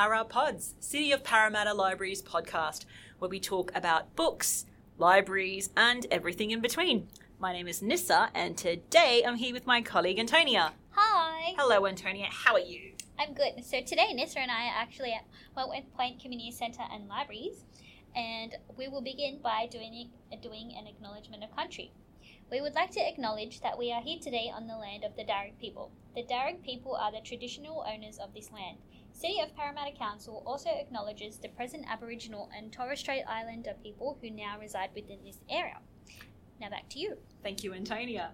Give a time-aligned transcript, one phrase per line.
[0.00, 2.86] Para Pods, City of Parramatta Libraries podcast,
[3.18, 4.64] where we talk about books,
[4.96, 7.06] libraries, and everything in between.
[7.38, 10.72] My name is Nissa, and today I'm here with my colleague Antonia.
[10.92, 11.52] Hi.
[11.58, 12.28] Hello, Antonia.
[12.30, 12.92] How are you?
[13.18, 13.62] I'm good.
[13.62, 17.66] So today, Nissa and I are actually at Wentworth Point Community Centre and Libraries,
[18.16, 20.08] and we will begin by doing
[20.40, 21.92] doing an acknowledgement of country.
[22.50, 25.24] We would like to acknowledge that we are here today on the land of the
[25.24, 25.92] Darug people.
[26.16, 28.78] The Darug people are the traditional owners of this land.
[29.20, 34.30] City of Parramatta Council also acknowledges the present Aboriginal and Torres Strait Islander people who
[34.30, 35.76] now reside within this area.
[36.58, 37.18] Now back to you.
[37.42, 38.30] Thank you, Antonia.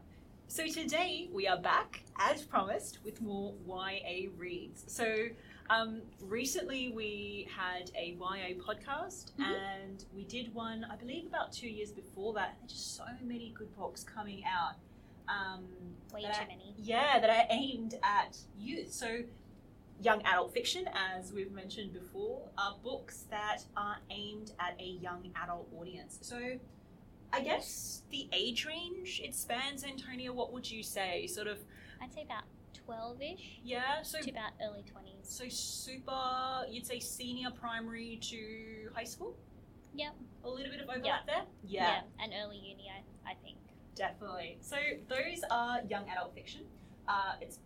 [0.46, 4.84] So today we are back, as promised, with more YA reads.
[4.86, 5.26] So
[5.70, 9.58] um, recently we had a YA podcast, Mhm.
[9.58, 12.54] and we did one, I believe, about two years before that.
[12.60, 14.76] There's just so many good books coming out.
[15.28, 15.64] Um,
[16.14, 16.74] Way too are- many.
[16.78, 18.92] Yeah, that are aimed at youth.
[18.92, 19.24] So
[20.00, 25.30] young adult fiction, as we've mentioned before, are books that are aimed at a young
[25.42, 26.18] adult audience.
[26.20, 26.38] So
[27.32, 31.26] I guess the age range it spans, Antonia, what would you say?
[31.26, 31.58] Sort of,
[32.00, 32.44] I'd say about
[32.84, 35.22] 12 ish yeah, so to about early 20s.
[35.22, 39.36] so super, you'd say senior primary to high school?
[39.94, 40.14] Yep.
[40.44, 41.44] A little bit of overlap there?
[41.64, 42.00] Yeah.
[42.20, 43.56] And early uni, I, I think.
[43.94, 44.58] Definitely.
[44.60, 44.76] So
[45.08, 46.62] those are young adult fiction.
[47.08, 47.58] Uh, it's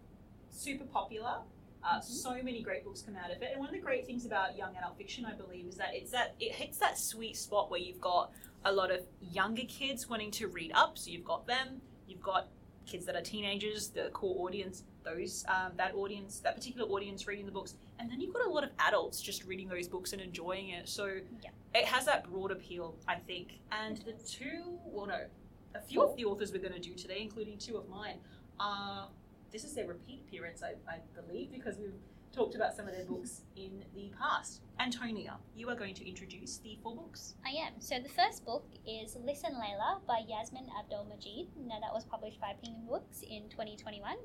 [0.51, 1.39] super popular.
[1.83, 2.05] Uh, Mhm.
[2.05, 4.57] So many great books come out of it, and one of the great things about
[4.57, 7.81] young adult fiction, I believe, is that it's that it hits that sweet spot where
[7.81, 8.33] you've got
[8.65, 10.99] a lot of younger kids wanting to read up.
[10.99, 12.49] So you've got them, you've got
[12.87, 17.47] kids that are teenagers, the core audience, those um, that audience, that particular audience reading
[17.47, 20.21] the books, and then you've got a lot of adults just reading those books and
[20.21, 20.87] enjoying it.
[20.89, 21.07] So
[21.43, 21.51] Yeah.
[21.75, 23.59] it has that broad appeal, I think.
[23.73, 25.27] And the two, well, no,
[25.75, 28.21] a few of the authors we're going to do today, including two of mine,
[28.59, 29.09] are
[29.53, 31.95] this is their repeat appearance, I, I believe, because we've
[32.33, 34.63] talked about some of their books in the past.
[34.79, 37.35] Antonia, you are going to introduce the four books.
[37.45, 37.81] I am.
[37.81, 41.49] So the first book is Listen Layla by Yasmin Abdul Majid.
[41.57, 44.17] Now that was published by Penguin Books in 2021.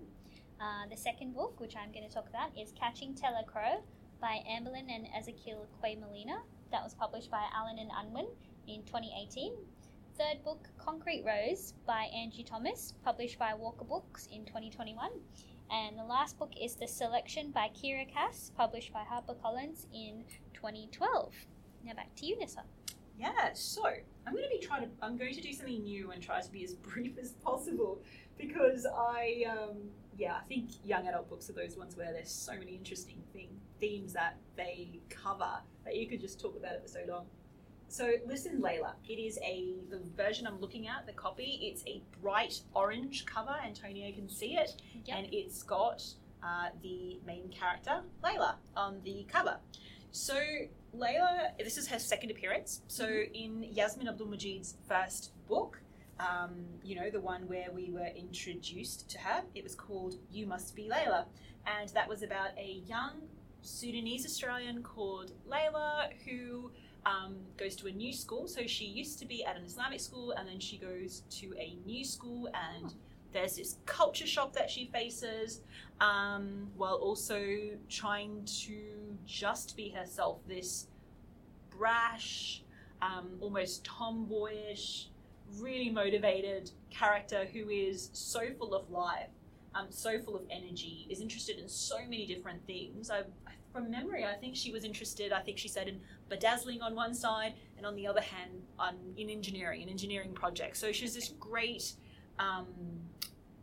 [0.61, 3.83] Uh, the second book, which I'm going to talk about, is Catching Teller Crow
[4.21, 6.39] by Amberlyn and Ezekiel Kwaymullina.
[6.71, 8.27] That was published by Allen and Unwin
[8.67, 9.53] in 2018.
[10.17, 15.09] Third book, Concrete Rose by Angie Thomas, published by Walker Books in 2021.
[15.69, 20.23] And the last book is The Selection by Kiera Cass, published by HarperCollins in
[20.53, 21.33] 2012.
[21.83, 22.63] Now back to you, Nissa.
[23.19, 23.83] Yeah, so
[24.25, 24.87] I'm going to be trying to.
[25.01, 28.01] I'm going to do something new and try to be as brief as possible
[28.37, 32.53] because I, um, yeah, I think young adult books are those ones where there's so
[32.53, 33.49] many interesting thing,
[33.81, 37.25] themes that they cover that you could just talk about it for so long.
[37.87, 38.93] So listen, Layla.
[39.07, 41.59] It is a the version I'm looking at, the copy.
[41.61, 43.55] It's a bright orange cover.
[43.65, 44.75] Antonio can see it,
[45.05, 45.17] Yep.
[45.17, 46.03] and it's got
[46.43, 49.57] uh, the main character Layla on the cover.
[50.11, 50.35] So
[50.95, 52.81] Layla, this is her second appearance.
[52.87, 55.79] So in Yassmin Abdel-Magied's first book,
[56.19, 60.47] um, you know, the one where we were introduced to her, it was called You
[60.47, 61.25] Must Be Layla.
[61.65, 63.23] And that was about a young
[63.61, 66.71] Sudanese Australian called Layla who
[67.05, 68.47] um, goes to a new school.
[68.47, 71.77] So she used to be at an Islamic school and then she goes to a
[71.85, 72.93] new school and
[73.31, 75.61] there's this culture shock that she faces
[75.99, 77.45] um, while also
[77.89, 78.79] trying to
[79.25, 80.39] just be herself.
[80.47, 80.87] This
[81.69, 82.63] brash,
[83.01, 85.09] um, almost tomboyish,
[85.59, 89.29] really motivated character who is so full of life,
[89.73, 93.11] um, so full of energy, is interested in so many different things.
[93.11, 93.23] I,
[93.75, 95.33] from memory, I think she was interested.
[95.33, 95.99] I think she said in
[96.29, 100.77] bedazzling on one side, and on the other hand, on in engineering, an engineering project.
[100.77, 101.93] So she's this great.
[102.39, 102.65] Um,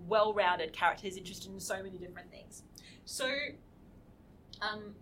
[0.08, 2.62] well-rounded character who's interested in so many different things.
[3.04, 3.28] So,
[4.60, 4.94] um,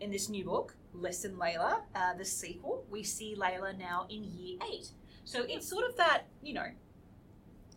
[0.00, 4.58] in this new book, Listen Layla, uh, the sequel, we see Layla now in year
[4.70, 4.88] eight.
[5.24, 6.66] So it's sort of that, you know,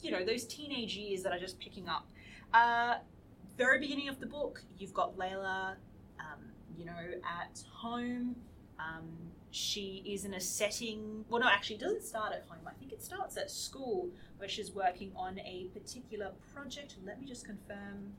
[0.02, 2.08] you know, those teenage years that are just picking up.
[2.54, 2.96] Uh,
[3.58, 5.76] very beginning of the book, you've got Layla,
[6.20, 6.44] um,
[6.78, 6.94] you know,
[7.24, 8.36] at home.
[8.80, 9.08] Um,
[9.52, 11.26] she is in a setting.
[11.30, 12.60] Well, no, actually, it doesn't start at home.
[12.68, 16.96] I think it starts at school where she's working on a particular project.
[17.06, 18.14] Let me just confirm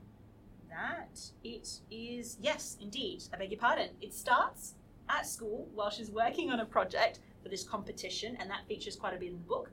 [0.69, 2.37] that it is.
[2.41, 3.23] Yes, indeed.
[3.33, 3.89] I beg your pardon.
[4.01, 4.73] It starts
[5.07, 9.13] at school while she's working on a project for this competition, and that features quite
[9.15, 9.71] a bit in the book.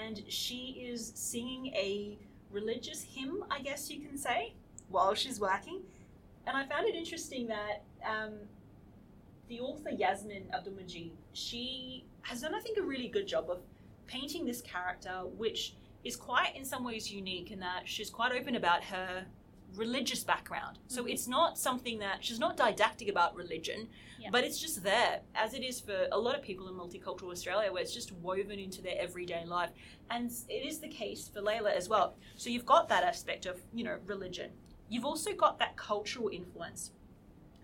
[0.00, 2.18] And she is singing a
[2.50, 4.54] religious hymn, I guess you can say,
[4.88, 5.82] while she's working.
[6.46, 8.32] And I found it interesting that um,
[9.48, 13.58] the author Yasmin Abdul Majid, she has done, I think, a really good job of
[14.06, 18.54] painting this character, which is quite, in some ways, unique in that she's quite open
[18.54, 19.26] about her
[19.74, 20.78] religious background.
[20.86, 21.12] So Mhm.
[21.12, 23.88] it's not something that she's not didactic about religion,
[24.18, 24.30] Yeah.
[24.30, 27.72] but it's just there, as it is for a lot of people in multicultural Australia,
[27.72, 29.70] where it's just woven into their everyday life.
[30.08, 32.16] And it is the case for Layla as well.
[32.36, 34.52] So you've got that aspect of, you know, religion.
[34.88, 36.92] You've also got that cultural influence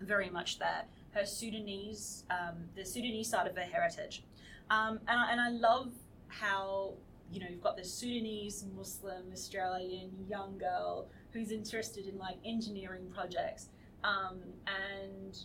[0.01, 0.83] very much there.
[1.11, 4.23] Her Sudanese, um, the Sudanese side of her heritage.
[4.69, 5.91] Um, and, I, and I love
[6.27, 6.93] how,
[7.31, 13.07] you know, you've got this Sudanese Muslim Australian young girl who's interested in like engineering
[13.13, 13.69] projects.
[14.03, 15.37] Um, and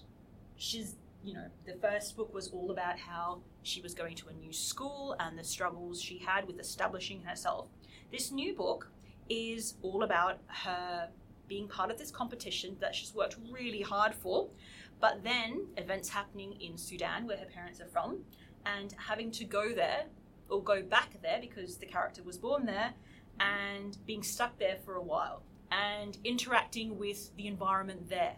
[0.56, 4.32] she's, you know, the first book was all about how she was going to a
[4.32, 7.68] new school and the struggles she had with establishing herself.
[8.10, 8.90] This new book
[9.28, 11.08] is all about her
[11.48, 14.48] being part of this competition that she's worked really hard for,
[15.00, 18.18] but then events happening in Sudan, where her parents are from,
[18.66, 20.04] and having to go there
[20.48, 22.92] or go back there because the character was born there
[23.40, 28.36] and being stuck there for a while and interacting with the environment there.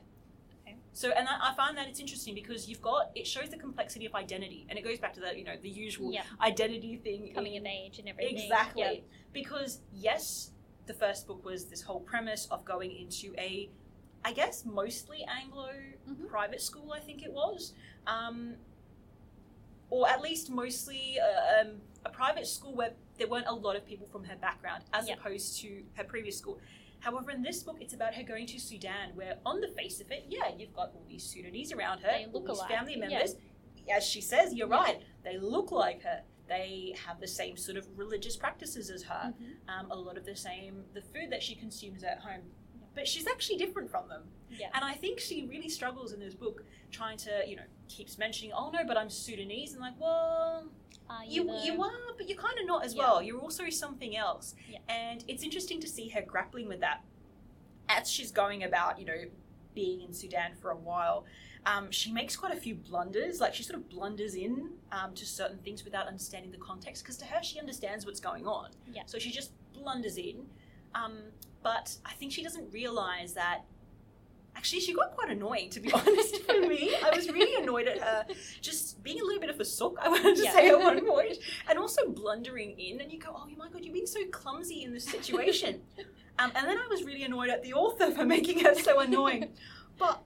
[0.66, 0.76] Okay.
[0.92, 4.06] So, and I, I find that it's interesting because you've got it shows the complexity
[4.06, 6.22] of identity, and it goes back to that you know the usual Yeah.
[6.40, 7.32] identity thing.
[7.34, 8.38] Coming in- of age and everything.
[8.38, 8.82] Exactly.
[8.82, 9.00] Yeah.
[9.32, 10.50] Because yes,
[10.90, 13.70] the first book was this whole premise of going into a,
[14.24, 15.70] I guess mostly Anglo
[16.08, 16.26] Mhm.
[16.28, 16.92] private school.
[16.92, 17.74] I think it was,
[18.08, 18.56] um,
[19.88, 23.86] or at least mostly uh, um, a private school where there weren't a lot of
[23.86, 25.14] people from her background, as Yeah.
[25.14, 26.58] opposed to her previous school.
[27.00, 30.10] However, in this book, it's about her going to Sudan, where on the face of
[30.10, 32.94] it, yeah, you've got all these Sudanese around her, They all look these alike, family
[32.98, 33.08] yeah.
[33.08, 33.36] members.
[33.88, 34.82] As she says, you're Yeah.
[34.82, 35.02] right.
[35.22, 36.22] They look like her.
[36.50, 39.32] They have the same sort of religious practices as her.
[39.40, 39.68] Mhm.
[39.68, 42.42] Um, a lot of the same, the food that she consumes at home.
[42.92, 44.24] But she's actually different from them.
[44.50, 44.68] Yeah.
[44.74, 48.52] And I think she really struggles in this book trying to, you know, keeps mentioning,
[48.52, 49.74] oh no, but I'm Sudanese.
[49.74, 50.68] And like, well,
[51.08, 51.62] Are you, though?
[51.62, 53.02] you are, but you're kind of not as Yeah.
[53.04, 53.22] well.
[53.22, 54.56] You're also something else.
[54.68, 54.78] Yeah.
[54.88, 57.04] And it's interesting to see her grappling with that
[57.88, 59.30] as she's going about, you know,
[59.72, 61.24] being in Sudan for a while.
[61.66, 63.40] Um, she makes quite a few blunders.
[63.40, 67.02] Like she sort of blunders in um, to certain things without understanding the context.
[67.04, 68.70] Because to her, she understands what's going on.
[68.92, 69.02] Yeah.
[69.06, 70.46] So she just blunders in.
[70.94, 71.18] Um,
[71.62, 73.62] but I think she doesn't realize that.
[74.56, 76.92] Actually, she got quite annoying, to be honest, for me.
[77.04, 78.26] I was really annoyed at her
[78.60, 80.52] just being a little bit of a sook, I wanted to Yeah.
[80.52, 83.00] say at one point, and also blundering in.
[83.00, 85.82] And you go, oh my god, you're being so clumsy in this situation.
[86.40, 89.50] um, and then I was really annoyed at the author for making her so annoying.
[89.98, 90.20] But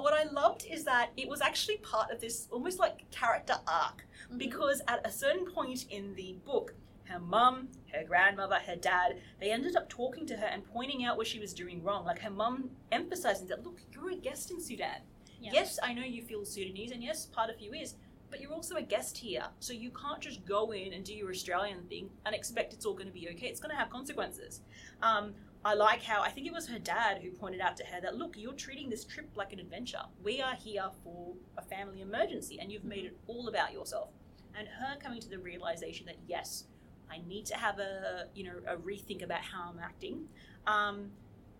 [0.00, 4.04] what I loved is that it was actually part of this almost like character arc
[4.30, 4.38] Mhm.
[4.38, 6.74] because at a certain point in the book,
[7.04, 11.16] her mum, her grandmother, her dad, they ended up talking to her and pointing out
[11.18, 12.04] what she was doing wrong.
[12.06, 15.02] Like her mum emphasizing that, look, you're a guest in Sudan.
[15.40, 15.50] Yeah.
[15.52, 17.96] Yes, I know you feel Sudanese, and yes, part of you is,
[18.30, 19.46] but you're also a guest here.
[19.60, 22.94] So you can't just go in and do your Australian thing and expect it's all
[22.94, 23.48] going to be okay.
[23.48, 24.62] It's going to have consequences.
[25.02, 28.00] Um, I like how, I think it was her dad who pointed out to her
[28.02, 30.02] that, look, you're treating this trip like an adventure.
[30.22, 34.10] We are here for a family emergency, and you've made it all about yourself.
[34.56, 36.64] And her coming to the realization that, yes,
[37.10, 40.26] I need to have a, you know, a rethink about how I'm acting.
[40.66, 41.10] Um,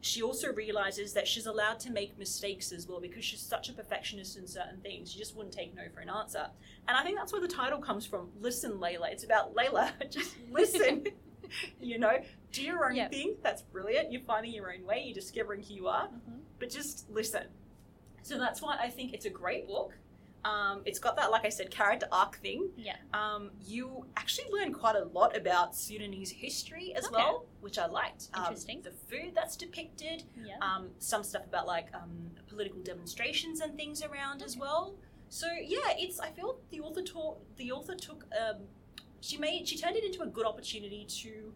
[0.03, 3.73] she also realizes that she's allowed to make mistakes as well because she's such a
[3.73, 5.11] perfectionist in certain things.
[5.11, 6.49] She just wouldn't take no for an answer.
[6.87, 8.29] And I think that's where the title comes from.
[8.39, 9.11] Listen, Layla.
[9.13, 9.93] It's about Layla.
[10.11, 11.07] just listen.
[11.81, 12.19] you know,
[12.55, 13.09] do your own Yeah.
[13.09, 13.37] thing.
[13.43, 14.13] That's brilliant.
[14.13, 15.03] You're finding your own way.
[15.05, 16.09] You're discovering who you are.
[16.09, 16.41] Mhm.
[16.59, 17.49] But just listen.
[18.23, 19.93] So that's why I think it's a great book.
[20.45, 22.71] Um, it's got that, like I said, character arc thing.
[22.77, 22.97] Yeah.
[23.15, 27.15] Um, you actually learn quite a lot about Sudanese history as Okay.
[27.17, 28.29] well, which I liked.
[28.35, 28.83] Um, Interesting.
[28.83, 30.59] the food that's depicted, Yeah.
[30.61, 34.95] um, some stuff about like um, political demonstrations and things around as well.
[35.31, 36.21] So yeah, it's.
[36.21, 38.27] I feel the author taught the author took.
[38.39, 38.69] Um,
[39.21, 41.55] she made she turned it into a good opportunity to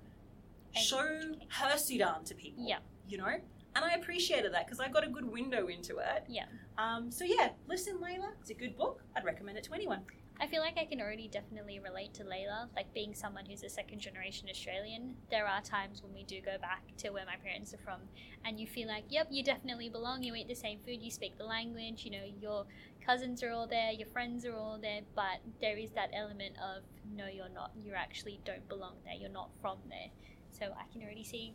[0.76, 2.64] show her Sudan to people.
[2.66, 2.78] Yeah.
[3.08, 6.24] You know, and I appreciated that because I got a good window into it.
[6.28, 6.46] Yeah.
[6.76, 8.32] Um, so yeah, listen, Layla.
[8.40, 9.02] It's a good book.
[9.16, 10.00] I'd recommend it to anyone.
[10.40, 13.68] I feel like I can already definitely relate to Layla, like being someone who's a
[13.68, 15.16] second generation Australian.
[15.32, 18.00] There are times when we do go back to where my parents are from,
[18.44, 20.22] and you feel like, yep, you definitely belong.
[20.22, 22.66] You eat the same food, you speak the language, you know, your
[23.04, 26.84] cousins are all there, your friends are all there, but there is that element of,
[27.16, 27.72] no, you're not.
[27.76, 29.14] You actually don't belong there.
[29.14, 30.10] You're not from there.
[30.58, 31.54] So I can already see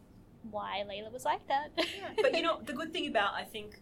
[0.50, 1.72] why Layla was like that.
[2.22, 3.80] but you know, the good thing about I think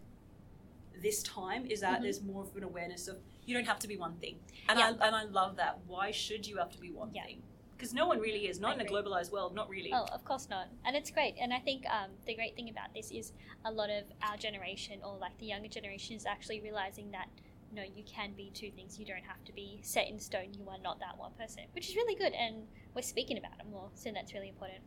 [1.00, 2.02] this time is that Mhm.
[2.02, 4.38] there's more of an awareness of you don't have to be one thing,
[4.68, 4.94] and Yeah.
[5.00, 5.80] I and I love that.
[5.86, 7.24] Why should you have to be one Yeah.
[7.24, 7.42] thing?
[7.72, 8.60] Because no one really is.
[8.60, 9.54] Not I in a globalized world.
[9.56, 9.92] Not really.
[9.92, 10.68] Oh, of course not.
[10.84, 11.34] And it's great.
[11.40, 13.32] And I think um, the great thing about this is
[13.64, 17.28] a lot of our generation, or like the younger generation, is actually realizing that
[17.72, 19.00] no, you can be two things.
[19.00, 20.52] You don't have to be set in stone.
[20.54, 22.34] You are not that one person, which is really good.
[22.34, 24.82] And we're speaking about it more, so that's really important.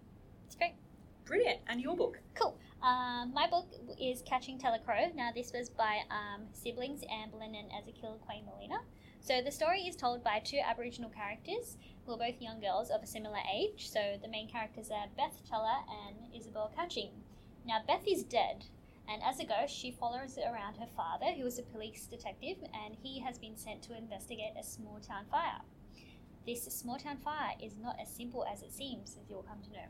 [0.46, 0.76] It's great.
[1.26, 1.60] Brilliant.
[1.68, 2.20] And your book?
[2.36, 2.58] Cool.
[2.84, 3.68] Um, my book
[4.00, 5.12] is Catching Teller Crow.
[5.16, 8.78] Now, this was by um, siblings Amberlynn and Ezekiel Kwaymullina.
[9.22, 13.02] So, the story is told by two Aboriginal characters who are both young girls of
[13.02, 13.90] a similar age.
[13.90, 17.10] So, the main characters are Beth Teller and Isabel Catching.
[17.66, 18.66] Now, Beth is dead,
[19.10, 22.96] and as a ghost, she follows around her father, who is a police detective, and
[23.02, 25.62] he has been sent to investigate a small town fire.
[26.46, 29.72] This small town fire is not as simple as it seems, as you'll come to
[29.72, 29.88] know.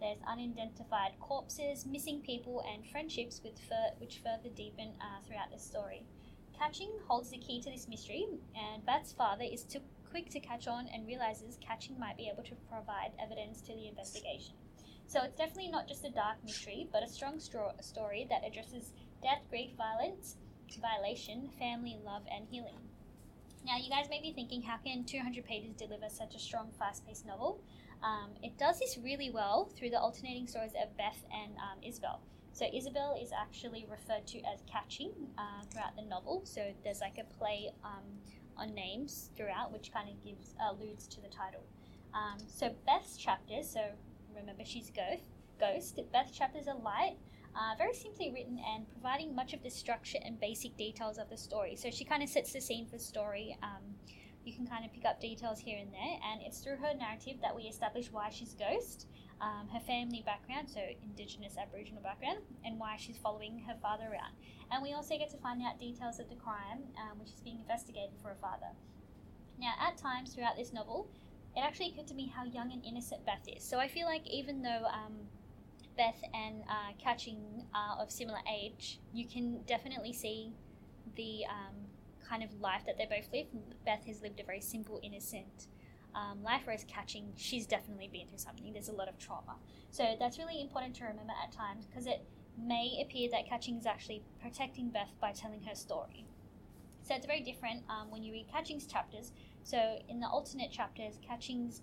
[0.00, 5.58] There's unidentified corpses, missing people, and friendships with fur- which further deepen uh, throughout the
[5.58, 6.04] story.
[6.58, 8.26] Catching holds the key to this mystery,
[8.56, 12.42] and Beth's father is too quick to catch on and realizes Catching might be able
[12.44, 14.54] to provide evidence to the investigation.
[15.06, 18.92] So it's definitely not just a dark mystery, but a strong stro- story that addresses
[19.22, 20.36] death, grief, violence,
[20.80, 22.76] violation, family, love, and healing.
[23.64, 27.06] Now, you guys may be thinking, how can 200 pages deliver such a strong, fast
[27.06, 27.60] paced novel?
[28.02, 32.20] Um, it does this really well through the alternating stories of Beth and um, Isabel.
[32.52, 37.18] So, Isabel is actually referred to as Catching uh, throughout the novel, so there's like
[37.18, 38.04] a play um,
[38.56, 41.62] on names throughout, which kind of gives alludes to the title.
[42.14, 43.80] Um, so, Beth's chapters, so
[44.34, 45.24] remember she's a ghost.
[45.60, 46.00] Ghost.
[46.12, 47.16] Beth chapters are light,
[47.54, 51.36] uh, very simply written, and providing much of the structure and basic details of the
[51.36, 51.76] story.
[51.76, 53.56] So she kind of sets the scene for the story.
[54.48, 57.36] You can kind of pick up details here and there, and it's through her narrative
[57.42, 59.06] that we establish why she's a ghost,
[59.42, 64.32] um, her family background, so Indigenous Aboriginal background, and why she's following her father around.
[64.72, 67.58] And we also get to find out details of the crime, um, which is being
[67.58, 68.72] investigated for her father.
[69.60, 71.10] Now, at times throughout this novel,
[71.54, 73.62] it actually occurred to me how young and innocent Beth is.
[73.62, 75.28] So I feel like even though um,
[75.98, 80.54] Beth and uh, Catching are of similar age, you can definitely see
[81.16, 81.87] the um,
[82.28, 83.46] kind of life that they both live.
[83.84, 85.66] Beth has lived a very simple, innocent
[86.14, 88.72] um, life, whereas Catching, she's definitely been through something.
[88.72, 89.56] There's a lot of trauma.
[89.90, 92.24] So that's really important to remember at times because it
[92.60, 96.26] may appear that Catching is actually protecting Beth by telling her story.
[97.02, 99.32] So it's very different um, when you read Catching's chapters
[99.68, 101.82] so in the alternate chapters, Catchings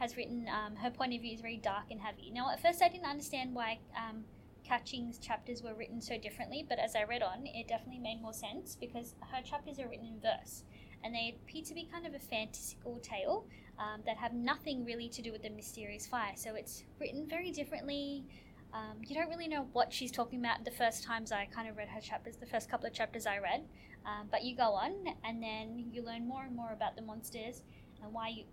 [0.00, 2.32] has written um, her point of view is very dark and heavy.
[2.32, 4.24] Now, at first, I didn't understand why um,
[4.64, 8.32] Catching's chapters were written so differently, but as I read on, it definitely made more
[8.32, 10.64] sense because her chapters are written in verse,
[11.02, 13.46] and they appear to be kind of a fantastical tale
[13.78, 16.32] um, that have nothing really to do with the mysterious fire.
[16.34, 18.24] So it's written very differently.
[18.72, 21.76] Um, you don't really know what she's talking about the first times I kind of
[21.76, 23.64] read her chapters, the first couple of chapters I read.
[24.06, 24.92] Um, but you go on,
[25.24, 27.62] and then you learn more and more about the monsters
[28.02, 28.44] and why you,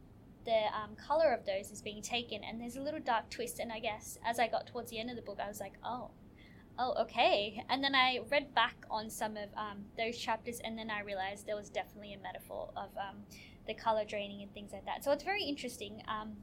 [0.45, 2.43] the um, color of those is being taken.
[2.43, 3.60] And there's a little dark twist.
[3.60, 5.74] And I guess as I got towards the end of the book, I was like,
[5.83, 6.12] oh,
[6.79, 7.63] oh, okay.
[7.69, 11.45] And then I read back on some of um, those chapters, and then I realized
[11.45, 13.17] there was definitely a metaphor of um,
[13.67, 15.03] the color draining and things like that.
[15.03, 16.01] So it's very interesting.
[16.07, 16.33] Um,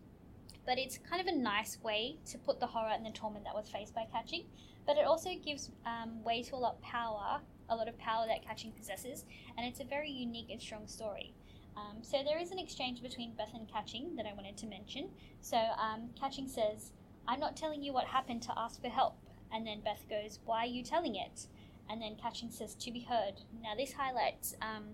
[0.66, 3.54] but it's kind of a nice way to put the horror and the torment that
[3.54, 4.44] was faced by catching.
[4.86, 8.26] But it also gives um, way to a lot of power a lot of power
[8.26, 9.24] that Catching possesses,
[9.56, 11.34] and it's a very unique and strong story.
[11.78, 15.10] Um, so there is an exchange between Beth and Catching that I wanted to mention.
[15.40, 16.92] So um, Catching says,
[17.26, 19.16] I'm not telling you what happened to ask for help.
[19.52, 21.46] And then Beth goes, Why are you telling it?
[21.88, 23.34] And then Catching says, To be heard.
[23.62, 24.84] Now, this highlights um,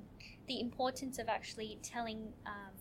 [0.47, 2.73] the importance of actually telling um,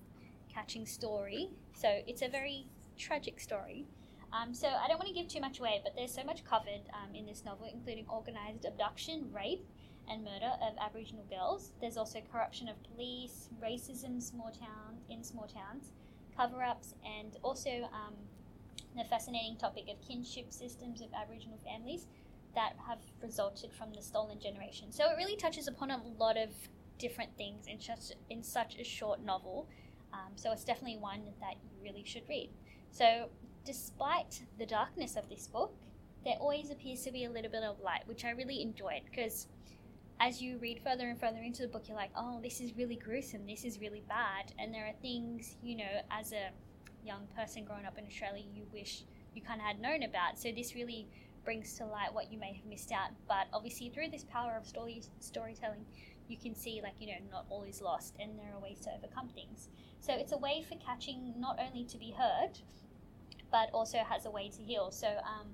[0.53, 1.50] Catching's story.
[1.74, 2.67] So it's a very
[2.98, 3.86] tragic story.
[4.33, 6.89] Um, so I don't want to give too much away, but there's so much covered
[6.93, 9.63] um, in this novel, including organized abduction, rape,
[10.10, 11.72] and murder of Aboriginal girls.
[11.79, 15.91] There's also corruption of police, racism small town, in small towns,
[16.36, 18.13] cover ups, and also um,
[18.95, 22.07] the fascinating topic of kinship systems of Aboriginal families
[22.55, 24.91] that have resulted from the stolen generation.
[24.91, 26.50] So it really touches upon a lot of
[27.00, 29.67] different things in such, in such a short novel.
[30.13, 32.50] Um, so it's definitely one that you really should read.
[32.91, 33.29] So,
[33.65, 35.74] despite the darkness of this book,
[36.24, 39.48] there always appears to be a little bit of light, which I really enjoyed because
[40.20, 42.96] as you read further and further into the book, you're like, oh, this is really
[42.96, 44.53] gruesome, this is really bad.
[44.60, 46.50] And there are things, you know, as a
[47.05, 49.03] young person growing up in Australia, you wish
[49.34, 50.38] you kind of had known about.
[50.38, 51.08] So this really
[51.43, 53.10] brings to light what you may have missed out.
[53.27, 55.86] But obviously, through this power of story storytelling,
[56.27, 58.89] you can see, like, you know, not all is lost and there are ways to
[58.96, 59.67] overcome things.
[60.00, 62.60] So it's a way for catching not only to be heard,
[63.51, 64.91] but also has a way to heal.
[64.91, 65.48] So, um,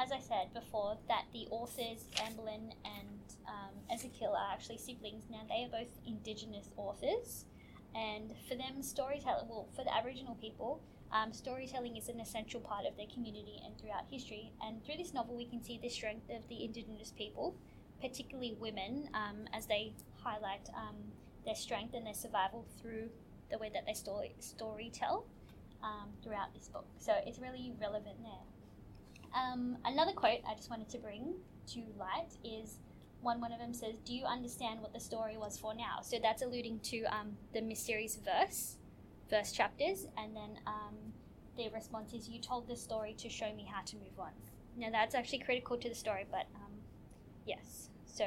[0.00, 5.24] as I said before, that the authors, Amberlynn and um, Ezekiel, are actually siblings.
[5.30, 7.44] Now, they are both Indigenous authors,
[7.94, 10.80] and for them, storytelling, well, for the Aboriginal people,
[11.12, 14.50] um, storytelling is an essential part of their community and throughout history.
[14.66, 17.54] And through this novel, we can see the strength of the Indigenous people,
[18.00, 20.96] particularly women, um, as they highlight um,
[21.44, 23.10] their strength and their survival through
[23.50, 25.26] the way that they story, story tell
[25.84, 26.86] um, throughout this book.
[26.98, 29.40] So it's really relevant there.
[29.40, 31.34] Um, another quote I just wanted to bring
[31.68, 32.78] to light is
[33.24, 33.40] one.
[33.40, 36.42] One of them says, "Do you understand what the story was for now?" So that's
[36.42, 38.76] alluding to um, the mysteries verse,
[39.30, 40.94] verse chapters, and then um,
[41.56, 44.32] the response is, "You told the story to show me how to move on."
[44.76, 46.72] Now that's actually critical to the story, but um,
[47.46, 47.88] yes.
[48.06, 48.24] So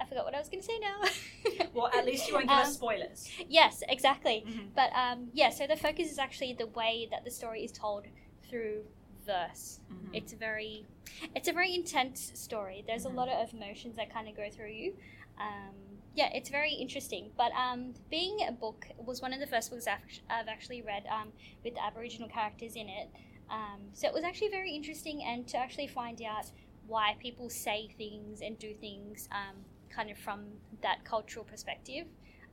[0.00, 0.98] I forgot what I was going to say now.
[1.74, 3.28] Well, at least you won't give Um, us spoilers.
[3.48, 4.44] Yes, exactly.
[4.46, 4.68] Mhm.
[4.74, 8.06] But um, yeah, so the focus is actually the way that the story is told
[8.48, 8.84] through
[9.24, 9.80] verse.
[9.92, 10.10] Mhm.
[10.14, 10.86] It's a very,
[11.34, 12.84] it's a very intense story.
[12.86, 13.12] There's Mhm.
[13.12, 14.96] a lot of emotions that kind of go through you.
[15.38, 15.74] Um,
[16.14, 17.32] yeah, it's very interesting.
[17.36, 21.32] But um, being a book was one of the first books I've, actually read um,
[21.64, 23.08] with Aboriginal characters in it.
[23.50, 26.50] Um, so it was actually very interesting, and to actually find out
[26.86, 30.46] why people say things and do things um, kind of from
[30.82, 32.06] that cultural perspective.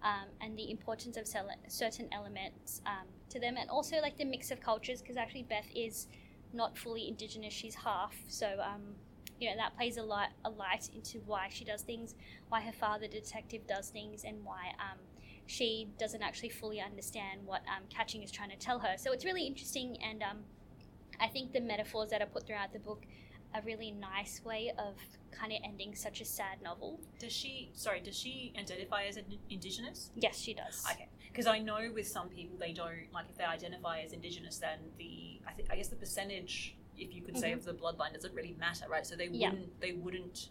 [0.03, 1.27] Um, and the importance of
[1.67, 5.67] certain elements um, to them, and also like the mix of cultures, because actually Beth
[5.75, 6.07] is
[6.53, 8.13] not fully indigenous; she's half.
[8.27, 8.95] So um,
[9.39, 12.15] you know that plays a light a light into why she does things,
[12.49, 14.99] why her father, detective, does things, and why um,
[15.47, 18.95] she doesn't actually fully understand what um, Catching is trying to tell her.
[18.97, 20.39] So it's really interesting, and um,
[21.19, 23.03] I think the metaphors that are put throughout the book
[23.53, 24.95] a really nice way of
[25.31, 26.99] kind of ending such a sad novel.
[27.19, 27.71] Does she?
[27.73, 30.11] Sorry, does she identify as an indigenous?
[30.15, 30.85] Yes, she does.
[30.89, 34.57] Okay, because I know with some people they don't like if they identify as indigenous,
[34.57, 37.55] then the I think I guess the percentage, if you could say, Mhm.
[37.57, 39.05] of the bloodline doesn't really matter, right?
[39.05, 39.49] So they Yeah.
[39.51, 39.79] wouldn't.
[39.79, 40.49] They wouldn't.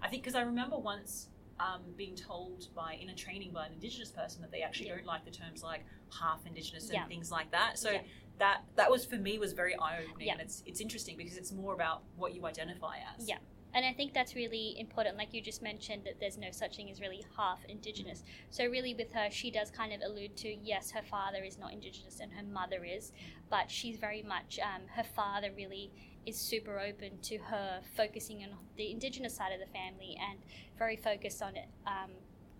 [0.00, 1.28] I think because I remember once
[1.60, 4.96] um, being told by in a training by an indigenous person that they actually Yeah.
[4.96, 7.06] don't like the terms like half indigenous and Yeah.
[7.06, 7.78] things like that.
[7.78, 8.00] So
[8.38, 11.52] that that was for me was very eye opening, and it's it's interesting because it's
[11.52, 13.28] more about what you identify as.
[13.28, 13.38] Yeah.
[13.74, 15.16] And I think that's really important.
[15.16, 18.22] Like you just mentioned, that there's no such thing as really half Indigenous.
[18.50, 21.72] So, really, with her, she does kind of allude to yes, her father is not
[21.72, 23.12] Indigenous and her mother is,
[23.50, 25.90] but she's very much, um, her father really
[26.26, 30.38] is super open to her focusing on the Indigenous side of the family and
[30.78, 31.68] very focused on it.
[31.86, 32.10] Um,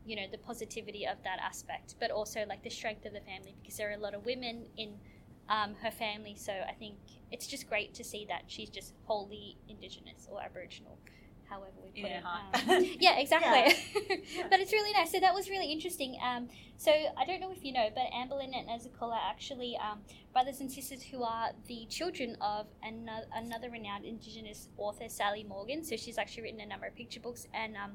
[0.04, 3.54] you know the positivity of that aspect, but also like the strength of the family
[3.62, 4.94] because there are a lot of women in
[5.48, 6.34] um, her family.
[6.36, 6.96] So I think
[7.30, 10.98] it's just great to see that she's just wholly Indigenous or Aboriginal,
[11.48, 12.20] however we put Yeah,
[12.54, 12.68] it.
[12.68, 13.74] Um, yeah, exactly.
[14.36, 14.46] Yeah.
[14.50, 15.10] but it's really nice.
[15.12, 16.16] So that was really interesting.
[16.22, 20.00] Um, so I don't know if you know, but Amberlyn and Ezekiel are actually um,
[20.32, 25.84] brothers and sisters who are the children of another, another renowned Indigenous author, Sally Morgan.
[25.84, 27.92] So she's actually written a number of picture books and um,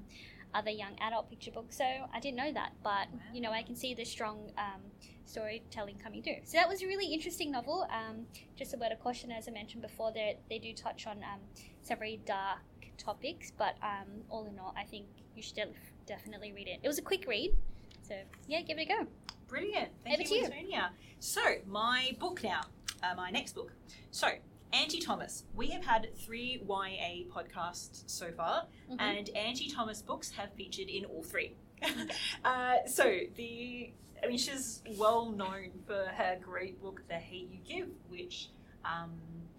[0.54, 1.78] other young adult picture books.
[1.78, 4.82] So I didn't know that, but you know I can see the strong um,
[5.28, 6.38] storytelling coming through.
[6.46, 7.88] So that was a really interesting novel.
[7.92, 11.18] Um, just a word of caution, as I mentioned before, they they do touch on
[11.18, 11.40] um,
[11.84, 12.60] some very dark
[12.98, 15.68] topics, but um, all in all, I think you should def-
[16.06, 16.80] definitely read it.
[16.82, 17.54] It was a quick read,
[18.02, 18.16] so
[18.48, 19.08] yeah, give it a go.
[19.48, 19.90] Brilliant.
[20.04, 20.82] Thank Over you, to you.
[21.20, 22.62] So, my book now,
[23.02, 23.72] uh, my next book.
[24.12, 24.28] So,
[24.74, 25.46] Angie Thomas.
[25.56, 28.98] We have had three YA podcasts so far, Mhm.
[29.00, 31.56] and Angie Thomas books have featured in all three.
[32.44, 33.92] uh, so, the
[34.24, 38.50] I mean, she's well known for her great book, The Hate You Give, which
[38.84, 39.12] um,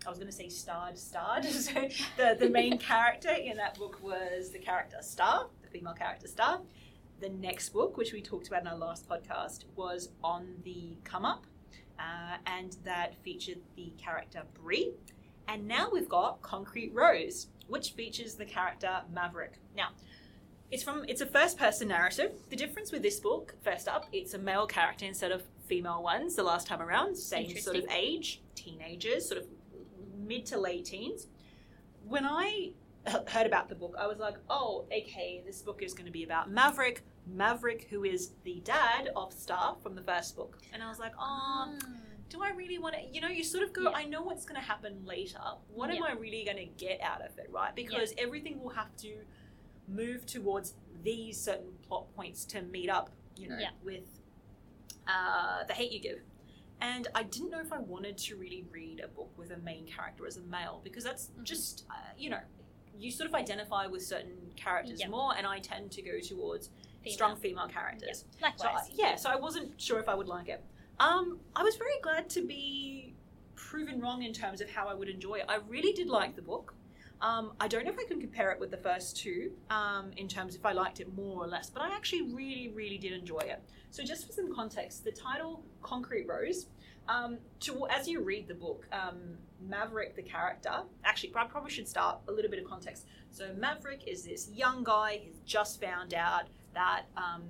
[0.06, 1.44] I was going to say starred, starred.
[1.46, 6.28] so, the, the main character in that book was the character Star, the female character
[6.28, 6.60] Star.
[7.20, 11.24] The next book, which we talked about in our last podcast, was On the Come
[11.24, 11.46] Up,
[11.98, 14.92] uh, and that featured the character Bri.
[15.48, 19.58] And now we've got Concrete Rose, which features the character Maverick.
[19.76, 19.88] Now,
[20.70, 22.33] it's from it's a first person narrative.
[22.50, 26.35] The difference with this book, first up, it's a male character instead of female ones
[26.35, 27.16] the last time around.
[27.16, 29.46] Same sort of age, teenagers, sort of
[30.18, 31.26] mid to late teens.
[32.07, 32.72] When I
[33.28, 36.24] heard about the book, I was like, oh, okay, this book is going to be
[36.24, 37.02] about Maverick.
[37.26, 40.59] Maverick, who is the dad of Star from the first book.
[40.72, 41.76] And I was like, oh,
[42.28, 43.00] do I really want to?
[43.12, 43.90] You know, you sort of go, Yeah.
[43.90, 45.40] I know what's going to happen later.
[45.68, 47.74] What am I really going to get out of it, right?
[47.74, 49.18] Because everything will have to
[49.88, 53.70] move towards these certain plot points to meet up, you know, Yeah.
[53.83, 54.20] with
[55.07, 56.20] uh, the hate you give.
[56.83, 59.87] And I didn't know if I wanted to really read a book with a main
[59.87, 61.44] character as a male because that's Mhm.
[61.44, 62.40] just, uh, you know,
[62.96, 65.09] you sort of identify with certain characters Yeah.
[65.09, 66.68] more, and I tend to go towards
[67.03, 67.12] Female.
[67.14, 68.27] strong female characters.
[68.33, 68.90] So I, Likewise.
[68.94, 70.62] yeah, so I wasn't sure if I would like it.
[71.01, 73.14] Um, I was very glad to be
[73.55, 75.46] proven wrong in terms of how I would enjoy it.
[75.48, 76.74] I really did like the book.
[77.20, 80.28] Um, I don't know if I can compare it with the first two um, in
[80.28, 83.40] terms if I liked it more or less, but I actually really, really did enjoy
[83.40, 83.61] it.
[83.90, 86.66] So, just for some context, the title "Concrete Rose,"
[87.09, 89.18] um, to as you read the book, um,
[89.66, 93.07] Maverick, the character, actually, I probably should start a little bit of context.
[93.31, 95.20] So, Maverick is this young guy.
[95.24, 97.42] He's just found out that um,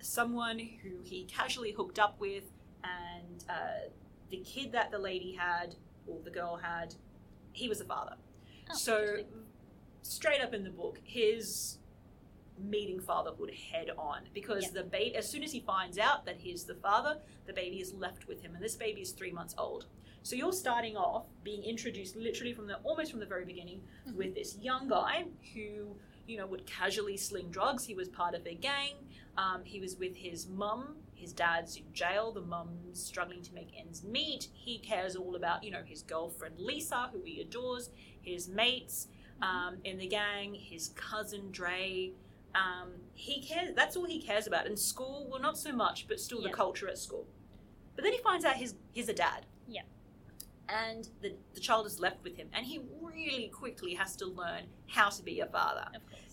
[0.00, 2.44] someone who he casually hooked up with,
[2.84, 3.88] and uh,
[4.30, 5.74] the kid that the lady had
[6.06, 6.94] or the girl had,
[7.52, 8.14] he was the father.
[8.70, 9.24] Oh, so,
[10.02, 11.78] straight up in the book, his
[12.58, 14.82] meeting fatherhood head on because Yeah.
[14.82, 17.92] the baby, as soon as he finds out that he's the father, the baby is
[17.92, 19.86] left with him, and this baby is three months old.
[20.22, 24.14] So you're starting off being introduced literally from the almost from the very beginning Mhm.
[24.14, 25.96] with this young guy who
[26.28, 27.84] you know would casually sling drugs.
[27.84, 28.94] He was part of a gang.
[29.36, 31.01] Um, he was with his mum.
[31.22, 32.32] His dad's in jail.
[32.32, 34.48] The mum's struggling to make ends meet.
[34.52, 39.06] He cares all about you know his girlfriend Lisa, who he adores, his mates
[39.40, 42.10] um, in the gang, his cousin Dre.
[42.56, 43.70] Um, he cares.
[43.76, 44.66] That's all he cares about.
[44.66, 46.48] In school, well, not so much, but still Yeah.
[46.48, 47.26] the culture at school.
[47.94, 49.46] But then he finds out he's he's a dad.
[49.68, 49.82] Yeah.
[50.68, 54.64] And the the child is left with him, and he really quickly has to learn
[54.88, 55.86] how to be a father.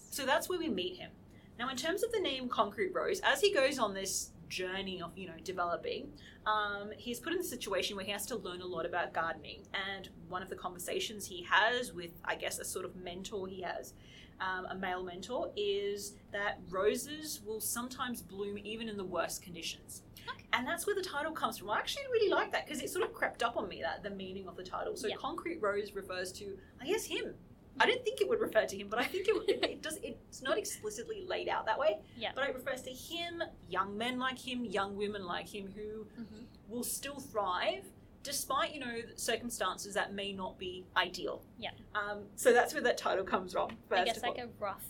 [0.10, 1.12] So that's where we meet him.
[1.60, 5.12] Now, in terms of the name Concrete Rose, as he goes on this journey of
[5.18, 6.12] you know developing,
[6.46, 9.62] um, he's put in a situation where he has to learn a lot about gardening.
[9.96, 13.62] And one of the conversations he has with, I guess, a sort of mentor he
[13.62, 13.94] has,
[14.42, 20.04] um, a male mentor, is that roses will sometimes bloom even in the worst conditions.
[20.28, 20.46] Okay.
[20.54, 21.70] And that's where the title comes from.
[21.70, 24.10] I actually really like that because it sort of crept up on me that the
[24.16, 24.96] meaning of the title.
[24.96, 25.16] So Yeah.
[25.16, 27.36] concrete rose refers to, I guess, him.
[27.80, 29.98] I didn't think it would refer to him, but I think it, it, it does.
[30.04, 32.32] It's not explicitly laid out that way, Yeah.
[32.36, 36.46] but it refers to him, young men like him, young women like him, who Mhm.
[36.68, 37.86] will still thrive
[38.22, 41.42] despite you know circumstances that may not be ideal.
[41.58, 41.72] Yeah.
[41.96, 43.70] Um, so that's where that title comes from.
[43.88, 44.86] First I guess like a rough,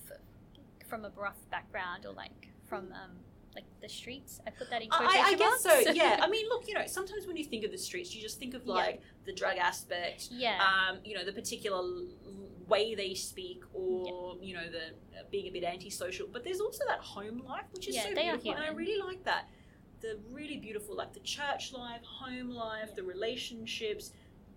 [0.87, 3.11] from a rough background or like from um
[3.55, 4.39] like the streets.
[4.47, 5.79] I put that in quotation I, I guess so.
[5.91, 6.19] Yeah.
[6.21, 8.53] I mean, look, you know, sometimes when you think of the streets, you just think
[8.53, 8.73] of Yeah.
[8.73, 10.59] like the drug aspect, yeah.
[10.63, 11.81] um, you know, the particular
[12.69, 16.27] way they speak, or you know, the uh, being a bit antisocial.
[16.31, 18.69] But there's also that home life, which is Yeah, so they are beautiful, and I
[18.69, 19.49] really like that.
[20.01, 22.95] The really beautiful, like the church life, home life, Yeah.
[22.95, 24.11] the relationships.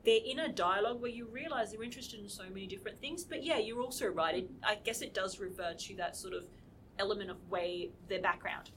[0.04, 3.22] They're in a dialogue where you realize they're interested in so many different things.
[3.24, 4.34] But yeah, you're also right.
[4.36, 6.48] It, I guess it does refer to that sort of
[6.98, 8.70] element of way their background.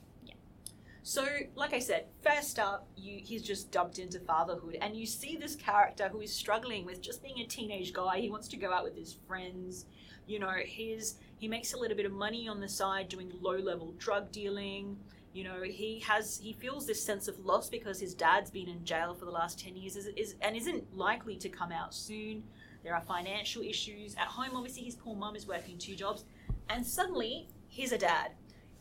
[1.08, 5.38] So, like I said, first up, you he's just dumped into fatherhood, and you see
[5.38, 8.20] this character who is struggling with just being a teenage guy.
[8.20, 9.86] He wants to go out with his friends.
[10.26, 13.58] You know, his he makes a little bit of money on the side doing low
[13.58, 14.98] level drug dealing.
[15.32, 18.84] You know, he has he feels this sense of loss because his dad's been in
[18.84, 22.42] jail for the last ten years, is, is and isn't likely to come out soon.
[22.84, 24.56] There are financial issues at home.
[24.56, 26.26] Obviously, his poor mum is working two jobs,
[26.68, 28.32] and suddenly he's a dad.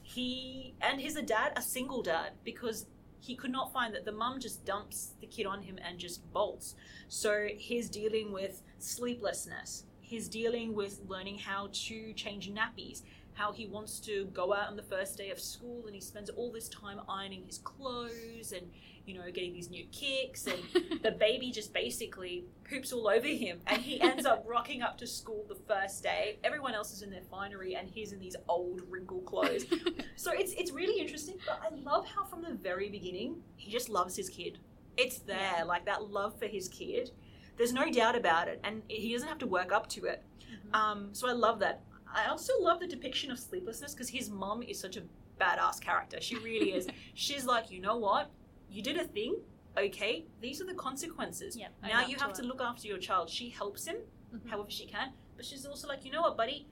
[0.05, 2.87] He and he's a dad, a single dad, because
[3.21, 6.31] he could not find that the mum just dumps the kid on him and just
[6.33, 6.77] bolts.
[7.09, 9.85] So he's dealing with sleeplessness.
[10.03, 13.01] He's dealing with learning how to change nappies.
[13.35, 16.31] How he wants to go out on the first day of school and he spends
[16.31, 18.71] all this time ironing his clothes and
[19.07, 20.59] you know getting these new kicks and
[21.03, 25.07] the baby just basically poops all over him and he ends up rocking up to
[25.07, 26.39] school the first day.
[26.45, 29.67] Everyone else is in their finery and he's in these old wrinkled clothes.
[30.17, 33.89] So it's it's really interesting but i love how from the very beginning he just
[33.89, 34.59] loves his kid.
[34.97, 35.65] It's there Yeah.
[35.65, 37.11] like that love for his kid.
[37.59, 40.23] There's no doubt about it and he doesn't have to work up to it.
[40.45, 40.75] Mhm.
[40.79, 41.83] um, so i love that
[42.15, 45.03] i also love the depiction of sleeplessness because his mum is such a
[45.41, 48.31] badass character she really is she's like you know what
[48.71, 49.37] you did a thing
[49.77, 51.69] okay these are the consequences yeah.
[51.83, 52.47] now you have to it.
[52.47, 53.29] look after your child.
[53.29, 53.97] She helps him
[54.35, 54.51] Mhm.
[54.51, 56.67] however she can, but she's also like, you know what, buddy?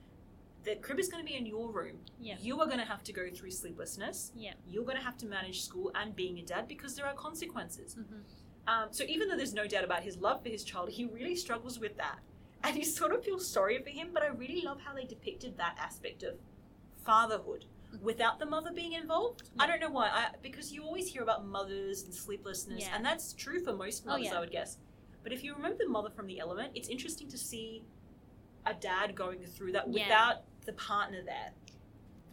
[0.64, 1.98] The crib is going to be in your room.
[2.20, 2.36] Yeah.
[2.40, 4.32] You are going to have to go through sleeplessness.
[4.36, 4.54] Yeah.
[4.66, 7.94] You're going to have to manage school and being a dad because there are consequences.
[7.94, 8.22] Mhm.
[8.66, 11.36] Um, so even though there's no doubt about his love for his child, he really
[11.36, 12.18] struggles with that.
[12.64, 15.56] And you sort of feel sorry for him, but I really love how they depicted
[15.58, 16.34] that aspect of
[17.04, 17.64] fatherhood
[18.00, 19.42] without the mother being involved.
[19.58, 22.94] I don't know why, I, because you always hear about mothers and sleeplessness, Yeah.
[22.96, 24.36] and that's true for most Oh, mothers, yeah.
[24.36, 24.78] I would guess.
[25.22, 27.84] But if you remember the mother from the element, it's interesting to see
[28.64, 30.04] a dad going through that Yeah.
[30.04, 31.52] without the partner there,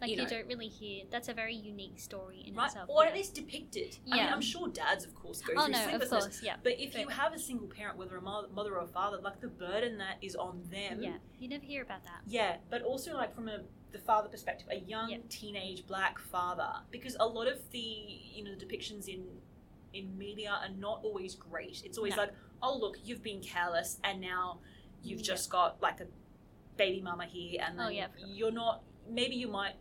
[0.00, 0.28] Like you you, know.
[0.28, 1.04] don't really hear.
[1.10, 2.66] That's a very unique story in right?
[2.66, 2.88] itself.
[2.88, 3.10] Or yeah.
[3.10, 3.98] at least depicted.
[4.06, 4.32] I mean, Yeah.
[4.32, 6.24] I'm sure dads, of course, go Oh through no, sleeplessness.
[6.24, 6.56] course, yeah.
[6.62, 9.40] But if But- you have a single parent, whether a mother or a father, like
[9.40, 11.02] the burden that is on them.
[11.02, 12.22] Yeah, you never hear about that.
[12.26, 13.60] Yeah, but also like from a
[13.92, 15.18] the father perspective, a young Yeah.
[15.28, 17.78] teenage black father, because a lot of the
[18.34, 19.26] you know the depictions in
[19.92, 21.82] in media are not always great.
[21.84, 22.22] It's always No.
[22.22, 22.32] like,
[22.62, 24.60] oh look, you've been careless, and now
[25.02, 25.26] you've Yeah.
[25.34, 26.06] just got like a
[26.76, 28.84] baby mama here, and Oh, yeah, you're not.
[29.08, 29.74] Maybe you might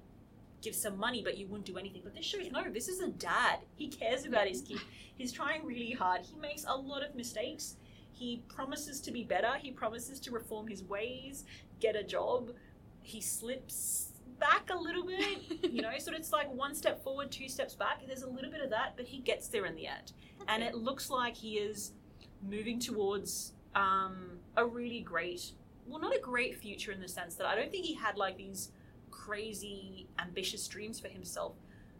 [0.62, 2.02] give some money, but you wouldn't do anything.
[2.04, 3.60] But this shows no, this is a dad.
[3.76, 4.80] He cares about his kid.
[5.17, 6.22] He's trying really hard.
[6.22, 7.78] He makes a lot of mistakes.
[8.12, 9.54] He promises to be better.
[9.58, 11.45] He promises to reform his ways,
[11.80, 12.52] get a job.
[13.02, 15.39] He slips back a little bit,
[15.72, 18.02] you know, so it's like one step forward, two steps back.
[18.06, 20.13] There's a little bit of that, but he gets there in the end.
[20.39, 20.69] That's And good.
[20.69, 21.93] it looks like he is
[22.41, 25.52] moving towards um, a really great
[25.86, 28.38] well, not a great future in the sense that I don't think he had like
[28.38, 28.72] these
[29.34, 31.54] crazy ambitious dreams for himself.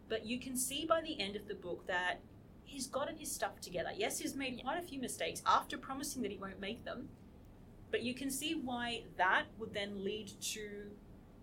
[0.08, 2.16] But you can see by the end of the book that
[2.64, 3.90] he's gotten his stuff together.
[3.96, 7.08] Yes, he's made quite a few mistakes after promising that he won't make them.
[7.92, 10.90] But you can see why that would then lead to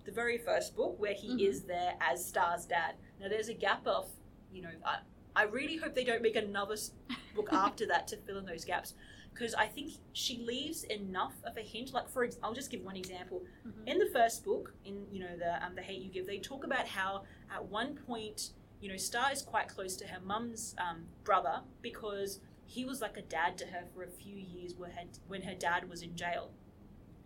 [0.03, 1.39] the very first book where he Mhm.
[1.49, 2.95] is there as Star's dad.
[3.19, 4.09] Now there's a gap of,
[4.53, 4.99] you know, I,
[5.35, 6.75] I really hope they don't make another
[7.35, 8.93] book after that to fill in those gaps
[9.37, 11.93] because I think she leaves enough of a hint.
[11.93, 13.43] Like for, ex- I'll just give one example.
[13.67, 13.87] Mhm.
[13.87, 16.63] In the first book, in you know the um, the hate you give, they talk
[16.63, 17.23] about how
[17.53, 22.39] at one point, you know, Star is quite close to her mum's um, brother because
[22.65, 25.55] he was like a dad to her for a few years when her, when her
[25.55, 26.51] dad was in jail.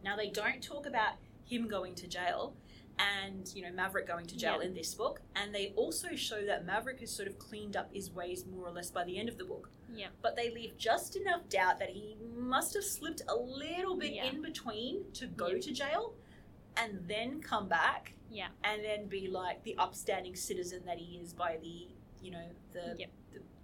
[0.04, 1.14] Now they don't talk about
[1.46, 2.56] him going to jail
[3.00, 4.68] and you know Maverick going to jail Yeah.
[4.68, 8.12] in this book, and they also show that Maverick has sort of cleaned up his
[8.12, 10.08] ways more or less by the end of the book Yeah.
[10.22, 14.26] but they leave just enough doubt that he must have slipped a little bit Yeah.
[14.26, 15.60] in between to go Yeah.
[15.62, 16.16] to jail
[16.78, 18.50] and then come back Yeah.
[18.64, 21.88] and then be like the upstanding citizen that he is by the
[22.22, 23.10] you know the Yep.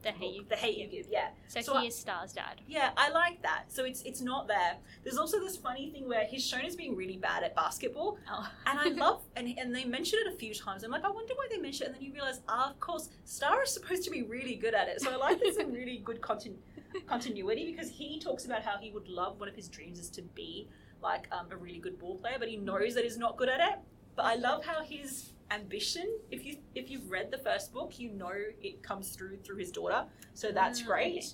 [0.04, 0.46] The, hate you.
[0.48, 2.62] the hate you give yeah So, So he I- is Star's dad.
[2.68, 6.26] yeah i like that so it's it's not there there's also this funny thing where
[6.26, 8.48] he's shown as being really bad at basketball Oh.
[8.68, 10.84] and I love, and, and they mention it a few times.
[10.84, 11.86] I'm like, I wonder why they mention it.
[11.88, 14.88] And then you realize, ah, of course, Star is supposed to be really good at
[14.88, 15.02] it.
[15.02, 16.58] So I like there's some really good continu-
[17.08, 20.22] continuity because he talks about how he would love, one of his dreams is to
[20.22, 20.68] be
[21.02, 23.60] like um, a really good ball player, but he knows that he's not good at
[23.60, 23.80] it.
[24.16, 28.10] But I love how his ambition, if you if you've read the first book, you
[28.12, 30.06] know it comes through through his daughter.
[30.34, 31.18] So that's Ah, great.
[31.18, 31.28] okay.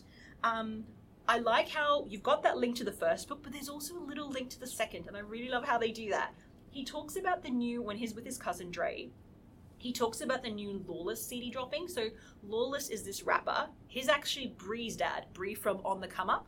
[0.43, 0.84] Um,
[1.28, 4.04] I like how you've got that link to the first book, but there's also a
[4.06, 6.34] little link to the second, and I really love how they do that.
[6.69, 9.10] He talks about the new when he's with his cousin Dre.
[9.78, 11.88] He talks about the new Lawless CD dropping.
[11.89, 12.08] So
[12.41, 13.67] Lawless is this rapper.
[13.88, 16.47] He's actually Bri's dad, Bri from On the Come Up.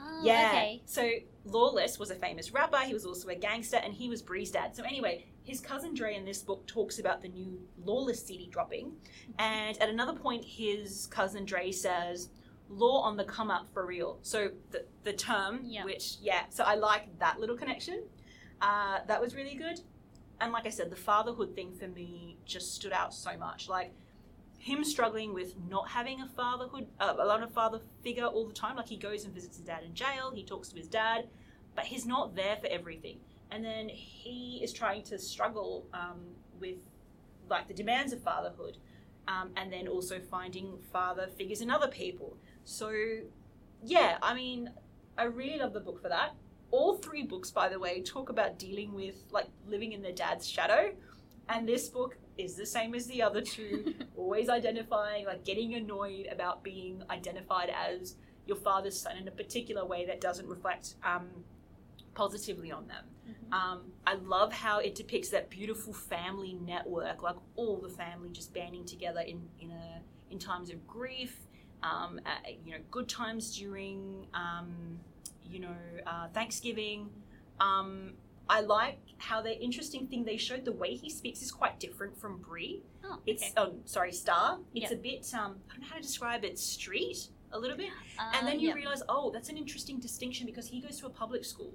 [0.00, 0.48] Oh, yeah.
[0.52, 0.82] okay.
[0.86, 1.08] So
[1.44, 2.78] Lawless was a famous rapper.
[2.78, 4.74] He was also a gangster, and he was Bri's dad.
[4.74, 8.92] So anyway, his cousin Dre in this book talks about the new Lawless CD dropping,
[9.38, 12.30] and at another point, his cousin Dre says,
[12.68, 15.84] "Law on the come up for real." So the the term, Yeah.
[15.84, 18.04] which yeah, so I like that little connection.
[18.60, 19.80] Uh, that was really good,
[20.40, 23.68] and like I said, the fatherhood thing for me just stood out so much.
[23.68, 23.92] Like
[24.58, 28.54] him struggling with not having a fatherhood, uh, a lot of father figure all the
[28.54, 28.76] time.
[28.76, 31.28] Like he goes and visits his dad in jail, he talks to his dad,
[31.74, 33.18] but he's not there for everything.
[33.52, 36.20] And then he is trying to struggle um,
[36.58, 36.78] with
[37.50, 38.78] like the demands of fatherhood,
[39.28, 42.36] um, and then also finding father figures in other people.
[42.64, 42.92] So
[43.84, 44.70] yeah, I mean,
[45.18, 46.34] I really love the book for that.
[46.70, 50.48] All three books, by the way, talk about dealing with like living in their dad's
[50.48, 50.92] shadow.
[51.48, 56.28] And this book is the same as the other two, always identifying, like getting annoyed
[56.30, 61.28] about being identified as your father's son in a particular way that doesn't reflect um,
[62.14, 63.04] positively on them.
[63.52, 68.52] Um, I love how it depicts that beautiful family network, like all the family just
[68.54, 71.36] banding together in in a in times of grief,
[71.82, 72.30] um, uh,
[72.64, 74.98] you know, good times during, um,
[75.44, 77.10] you know, uh, Thanksgiving.
[77.60, 78.14] Um,
[78.48, 82.18] I like how the interesting thing they showed the way he speaks is quite different
[82.18, 82.82] from Bri.
[83.04, 83.52] Oh, It's okay.
[83.58, 84.58] oh sorry, Star.
[84.74, 86.58] It's a bit um, I don't know how to describe it.
[86.58, 88.74] Street a little bit Uh, and then you yeah.
[88.74, 91.74] realize oh that's an interesting distinction because he goes to a public school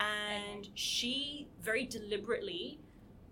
[0.00, 2.80] and she very deliberately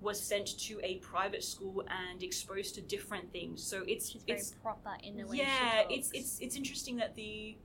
[0.00, 3.62] was sent to a private school and exposed to different things.
[3.62, 7.14] So it's She's very it's proper in the way yeah it's it's it's interesting that
[7.14, 7.56] the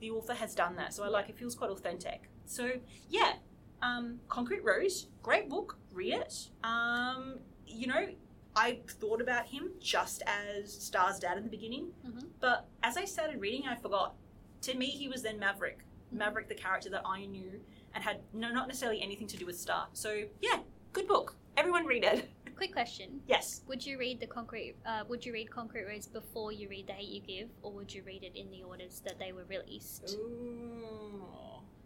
[0.00, 0.92] the author has done that.
[0.94, 2.28] So i like it feels quite authentic.
[2.44, 2.72] So
[3.08, 3.34] yeah
[3.82, 6.48] um concrete rose great book read it.
[6.64, 8.08] Um you know
[8.56, 11.92] i thought about him just as star's dad in the beginning.
[12.06, 12.26] Mhm.
[12.40, 14.14] but as i started reading i forgot.
[14.62, 15.78] To me he was then maverick.
[16.12, 16.18] Mhm.
[16.18, 17.60] maverick the character that i knew
[17.94, 20.58] and had no not necessarily anything to do with star so yeah
[20.92, 22.28] good book everyone read it
[22.60, 24.74] Quick question: yes Would you read the concrete?
[24.84, 27.94] Uh, would you read Concrete Rose before you read The Hate You Give, or would
[27.94, 30.14] you read it in the orders that they were released?
[30.20, 31.24] Ooh,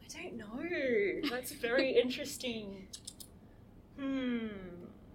[0.03, 1.31] I don't know.
[1.31, 2.89] That's very interesting.
[3.97, 4.49] Hmm.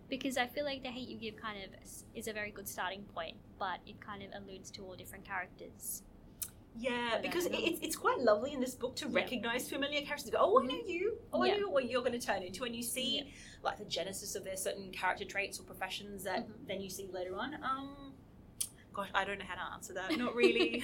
[0.10, 1.72] Because I feel like The Hate You Give kind of
[2.16, 6.04] is a very good starting point, but it kind of alludes to all different characters.
[6.76, 9.16] Yeah, don't because it, it's, it's quite lovely in this book to Yeah.
[9.16, 10.30] recognize familiar characters.
[10.30, 11.18] Go, oh, I know you.
[11.34, 11.54] Oh, Yeah.
[11.54, 12.64] I know what you're going to turn into.
[12.64, 13.24] And you see, Yeah.
[13.64, 16.68] like, the genesis of their certain character traits or professions that Mhm.
[16.68, 17.56] then you see later on.
[17.64, 18.14] Um,
[18.94, 20.18] gosh, I don't know how to answer that.
[20.18, 20.84] Not really.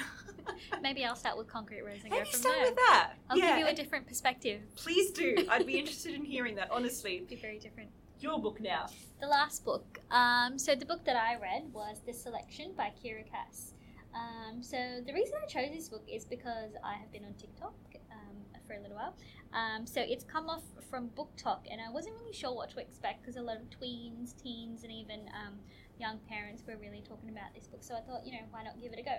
[0.82, 2.65] Maybe I'll start with Concrete Rose and Maybe go from start there.
[2.65, 3.13] with that.
[3.30, 4.62] I'll yeah, give you a different perspective.
[4.76, 5.45] please do.
[5.50, 6.71] I'd be interested in hearing that.
[6.71, 7.89] Honestly, It'd be very different.
[8.19, 8.88] your book now.
[9.21, 10.00] The last book.
[10.12, 13.74] Um, so the book that I read was The Selection by Kiera Cass.
[14.15, 17.75] Um, so the reason I chose this book is because I have been on TikTok
[18.12, 19.15] um, for a little while.
[19.54, 23.21] Um, so it's come off from BookTok, and I wasn't really sure what to expect
[23.21, 25.56] because a lot of tweens, teens, and even um,
[25.99, 27.84] young parents were really talking about this book.
[27.84, 29.17] So I thought, you know, why not give it a go?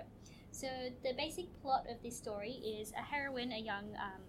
[0.51, 0.67] So
[1.03, 4.21] the basic plot of this story is a heroine, a young um,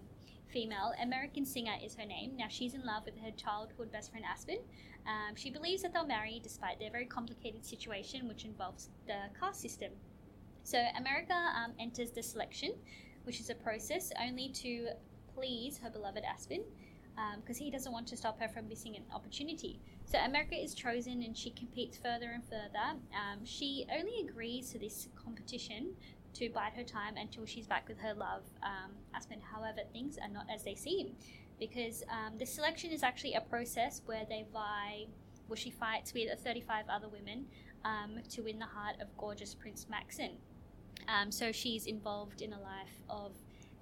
[0.49, 2.35] female, American Singer is her name.
[2.37, 4.59] Now she's in love with her childhood best friend Aspen.
[5.07, 9.61] Um, she believes that they'll marry despite their very complicated situation, which involves the caste
[9.61, 9.91] system.
[10.69, 12.73] So America um, enters the selection,
[13.23, 14.89] which is a process only to
[15.33, 16.61] please her beloved Aspen,
[17.41, 19.79] because um, he doesn't want to stop her from missing an opportunity.
[20.05, 22.99] So America is chosen and she competes further and further.
[23.15, 25.95] Um, she only agrees to this competition
[26.35, 29.41] to bide her time until she's back with her love, um, Aspen.
[29.41, 31.15] However, things are not as they seem
[31.59, 35.07] because um, the selection is actually a process where they vie,
[35.47, 37.47] well, she fights with 35 other women
[37.83, 40.37] um, to win the heart of gorgeous Prince Maxon.
[41.07, 43.31] Um, so she's involved in a life of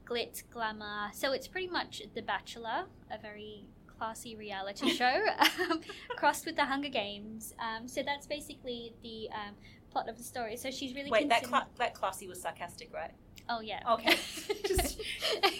[0.05, 1.09] glitz, glamour.
[1.13, 3.65] So it's pretty much The Bachelor, a very
[3.97, 5.81] classy reality show, um,
[6.15, 7.53] crossed with the Hunger Games.
[7.59, 9.55] Um, so that's basically the um,
[9.91, 10.55] plot of the story.
[10.57, 13.11] So she's really wait that cla- that classy was sarcastic, right?
[13.49, 13.79] Oh yeah.
[13.93, 14.11] Okay.
[14.67, 14.99] just,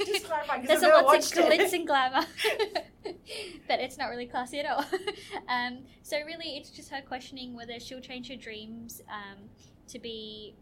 [0.05, 0.65] just clarifying.
[0.65, 2.25] There's a lot of glitz and glamour,
[3.67, 4.85] but it's not really classy at all.
[5.47, 9.49] Um, so really, it's just her questioning whether she'll change her dreams um,
[9.87, 10.53] to be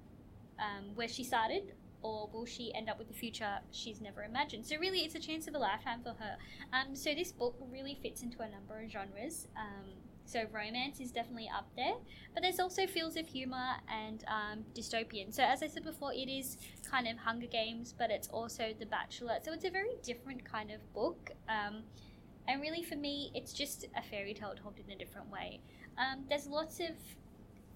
[0.60, 4.66] um, where she started or will she end up with the future she's never imagined?
[4.66, 6.38] So really, it's a chance of a lifetime for her.
[6.72, 9.48] Um, so this book really fits into a number of genres.
[9.58, 9.86] Um,
[10.26, 11.96] so romance is definitely up there,
[12.34, 15.34] but there's also feels of humor and um, dystopian.
[15.34, 16.58] So as I said before, it is
[16.90, 19.38] kind of Hunger Games, but it's also The Bachelor.
[19.44, 21.32] So it's a very different kind of book.
[21.48, 21.84] Um,
[22.48, 25.60] and really, for me, it's just a fairy tale told in a different way.
[25.98, 26.96] Um, there's lots of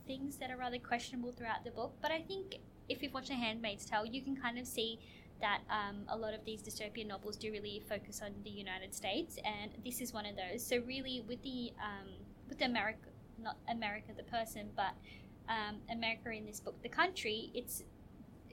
[0.06, 2.58] things that are rather questionable throughout the book, but I think
[2.90, 5.00] if you've watched A Handmaid's Tale, you can kind of see
[5.42, 9.38] that um, a lot of these dystopian novels do really focus on the United States,
[9.46, 10.66] and this is one of those.
[10.66, 12.10] So really, with the um,
[12.50, 13.08] with America,
[13.42, 14.94] not America the person, but
[15.48, 17.84] um, America in this book, the country, it's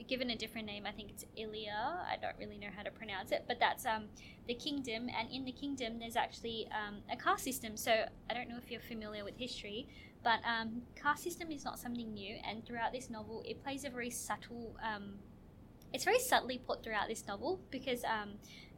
[0.09, 0.85] given a different name.
[0.87, 1.99] I think it's Illéa.
[2.07, 4.05] I don't really know how to pronounce it, but that's um,
[4.47, 5.09] the kingdom.
[5.19, 7.77] And in the kingdom, there's actually um, a caste system.
[7.77, 7.93] So
[8.31, 9.89] I don't know if you're familiar with history,
[10.27, 13.91] but um, caste system is not something new, and throughout this novel, it plays a
[13.91, 14.77] very subtle.
[14.83, 15.21] Um,
[15.93, 18.31] it's very subtly put throughout this novel because um,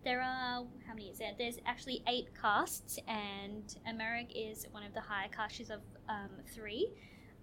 [0.05, 1.31] there are how many is there?
[1.39, 6.91] There's actually eight castes, and Americ is one of the higher castes of um, three,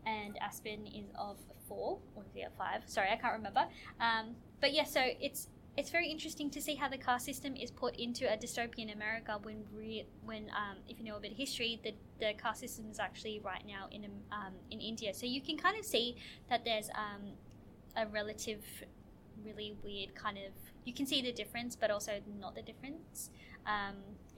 [0.06, 1.38] and Aspen is of
[1.68, 2.84] four or is it five?
[2.86, 3.66] Sorry, I can't remember.
[4.00, 7.70] Um, but yeah, so it's it's very interesting to see how the caste system is
[7.70, 11.38] put into a dystopian America when re- when um, if you know a bit of
[11.38, 15.14] history, the, the caste system is actually right now in um, in India.
[15.14, 16.16] So you can kind of see
[16.50, 17.34] that there's um,
[17.98, 18.64] a relative,
[19.44, 20.54] really weird kind of.
[20.86, 23.30] You can see the difference, but also not the difference.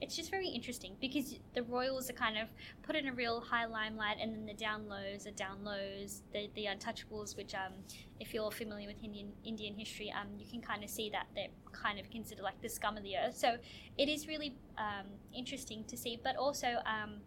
[0.00, 2.48] It's just very interesting because the royals are kind of
[2.82, 6.22] put in a real high limelight, and then the down lows are down lows.
[6.32, 7.72] The the untouchables, which um,
[8.20, 11.48] if you're familiar with Indian Indian history, um, you can kind of see that they're
[11.72, 13.36] kind of considered like the scum of the earth.
[13.36, 13.56] So
[13.96, 17.20] it is really um, interesting to see, but also um,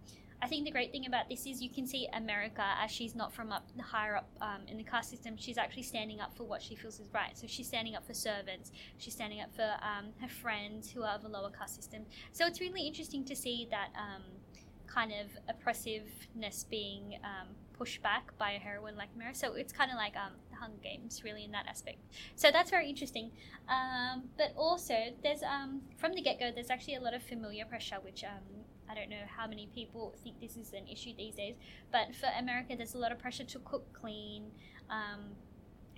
[0.43, 3.31] I think the great thing about this is you can see America as she's not
[3.31, 5.35] from up higher up um, in the caste system.
[5.37, 7.37] She's actually standing up for what she feels is right.
[7.37, 8.71] So she's standing up for servants.
[8.97, 12.05] She's standing up for um, her friends who are of a lower caste system.
[12.31, 14.23] So it's really interesting to see that um,
[14.87, 19.35] kind of oppressiveness being um, pushed back by a heroine like Mary.
[19.35, 21.99] So it's kind of like um, the Hunger Games, really, in that aspect.
[22.35, 23.29] So that's very interesting.
[23.69, 25.41] Um, but also, there's
[25.97, 28.23] from the get go, there's actually a lot of familiar pressure, which
[28.91, 31.55] I don't know how many people think this is an issue these days,
[31.91, 34.51] but for America, there's a lot of pressure to cook clean.
[34.89, 35.35] Um,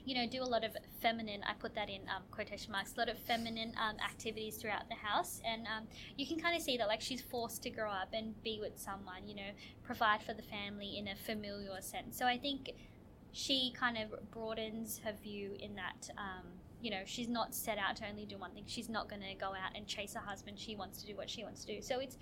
[0.06, 3.00] you know, do a lot of feminine, I put that in um, quotation marks, a
[3.00, 5.42] lot of feminine um, activities throughout the house.
[5.46, 5.88] And um,
[6.18, 8.78] you can kind of see that, like, she's forced to grow up and be with
[8.78, 12.18] someone, you know, provide for the family in a familiar sense.
[12.18, 12.72] So I think
[13.32, 16.48] she kind of broadens her view in that, um,
[16.82, 18.66] you know, she's not set out to only do one thing.
[18.68, 20.60] She's not going to go out and chase her husband.
[20.60, 21.82] She wants to do what she wants to do.
[21.82, 22.18] So it's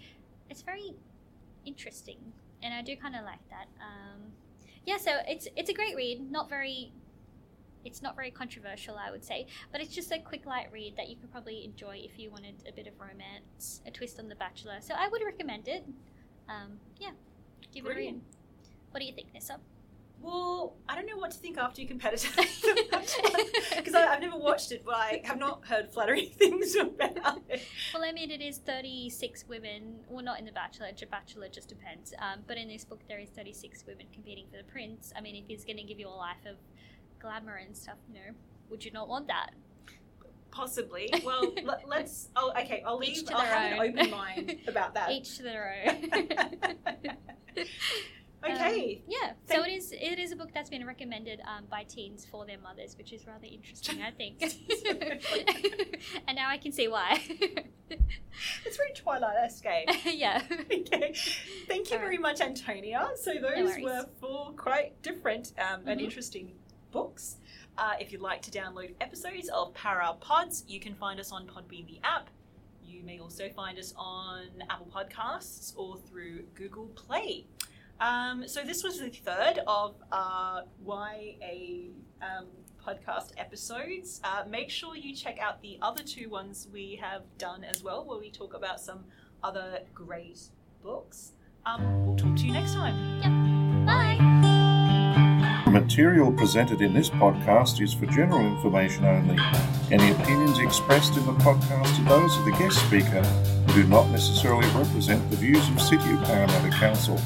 [0.52, 0.94] it's very
[1.66, 2.18] interesting,
[2.62, 3.68] and I do kind of like that.
[3.80, 4.34] Um,
[4.86, 6.32] yeah, so it's it's a great read.
[6.32, 6.92] Not very,
[7.86, 11.10] it's not very controversial, I would say, but it's just a quick light read that
[11.10, 14.36] you could probably enjoy if you wanted a bit of romance, a twist on The
[14.36, 14.78] Bachelor.
[14.82, 15.86] So I would recommend it.
[16.50, 17.12] Um, yeah,
[17.74, 18.08] give Brilliant.
[18.08, 18.22] it a read.
[18.92, 19.58] What do you think, Nissa?
[20.22, 24.38] Well, I don't know what to think after your compared it to because I've never
[24.38, 27.64] watched it, but I have not heard flattering things about it.
[27.94, 29.96] Well, I mean, it is 36 women.
[30.08, 30.90] Well, not in The Bachelor.
[31.10, 32.14] Bachelor just depends.
[32.20, 35.12] Um, but in this book, there is 36 women competing for the prince.
[35.18, 36.58] I mean, if he's going to give you a life of
[37.20, 38.36] glamour and stuff, you know,
[38.70, 39.52] would you not want that?
[40.52, 41.10] Possibly.
[41.26, 42.28] Well, let, let's.
[42.36, 42.84] Oh, okay.
[42.86, 43.26] I'll Each leave.
[43.28, 43.86] to I'll their have own.
[43.90, 45.10] an open mind about that.
[45.12, 47.66] Each to their own.
[48.44, 48.96] Okay.
[48.96, 49.32] Um, yeah.
[49.48, 49.92] Thank- so it is.
[49.92, 53.26] It is a book that's been recommended um, by teens for their mothers, which is
[53.28, 54.42] rather interesting, I think.
[56.28, 57.22] and now I can see why.
[57.90, 59.66] it's very Twilight-esque.
[59.66, 59.84] eh?
[60.12, 60.42] yeah.
[60.52, 61.14] okay.
[61.68, 63.12] Thank you All very much, Antonia.
[63.16, 63.84] So those worries.
[63.84, 66.04] were four quite different um, and Mhm.
[66.06, 66.52] interesting
[66.92, 67.38] books.
[67.78, 71.48] Uh, if you'd like to download episodes of Para Pods, you can find us on
[71.48, 72.30] Podbean the app.
[72.84, 77.46] You may also find us on Apple Podcasts or through Google Play.
[78.02, 81.92] Um, so this was the third of our YA
[82.22, 82.48] um,
[82.84, 84.20] podcast episodes.
[84.24, 88.04] Uh, make sure you check out the other two ones we have done as well,
[88.04, 89.06] where we talk about some
[89.44, 90.40] other great
[90.84, 91.34] books.
[91.66, 93.86] Um, we'll talk to you next time.
[93.86, 94.18] Bye.
[95.66, 99.38] The material presented in this podcast is for general information only.
[99.92, 104.10] Any opinions expressed in the podcast are those of the guest speaker and do not
[104.10, 107.18] necessarily represent the views of City of Parramatta Council.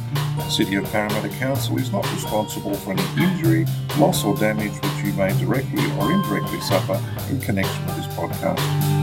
[0.49, 3.65] City of Parramatta Council is not responsible for any injury,
[3.97, 8.94] loss or damage which you may directly or indirectly suffer in connection with this podcast.